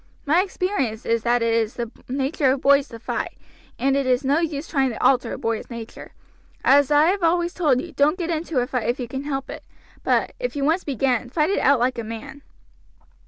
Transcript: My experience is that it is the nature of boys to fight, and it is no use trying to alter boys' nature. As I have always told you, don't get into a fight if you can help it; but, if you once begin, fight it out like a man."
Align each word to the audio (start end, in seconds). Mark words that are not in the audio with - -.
My 0.25 0.41
experience 0.41 1.05
is 1.05 1.21
that 1.21 1.43
it 1.43 1.53
is 1.53 1.75
the 1.75 1.91
nature 2.09 2.49
of 2.51 2.61
boys 2.61 2.87
to 2.87 2.97
fight, 2.97 3.37
and 3.77 3.95
it 3.95 4.07
is 4.07 4.25
no 4.25 4.39
use 4.39 4.67
trying 4.67 4.89
to 4.89 5.03
alter 5.05 5.37
boys' 5.37 5.69
nature. 5.69 6.13
As 6.63 6.89
I 6.89 7.09
have 7.11 7.21
always 7.21 7.53
told 7.53 7.79
you, 7.79 7.91
don't 7.91 8.17
get 8.17 8.31
into 8.31 8.57
a 8.61 8.65
fight 8.65 8.89
if 8.89 8.99
you 8.99 9.07
can 9.07 9.25
help 9.25 9.47
it; 9.47 9.63
but, 10.03 10.33
if 10.39 10.55
you 10.55 10.65
once 10.65 10.83
begin, 10.83 11.29
fight 11.29 11.51
it 11.51 11.59
out 11.59 11.79
like 11.79 11.99
a 11.99 12.03
man." 12.03 12.41